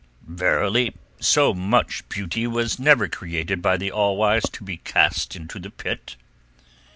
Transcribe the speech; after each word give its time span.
Verily, 0.27 0.95
so 1.19 1.53
much 1.53 2.09
beauty 2.09 2.47
was 2.47 2.79
never 2.79 3.07
created 3.07 3.61
by 3.61 3.77
the 3.77 3.91
All 3.91 4.17
Wise 4.17 4.49
to 4.53 4.63
be 4.63 4.77
cast 4.77 5.35
into 5.35 5.59
the 5.59 5.69
Pit." 5.69 6.15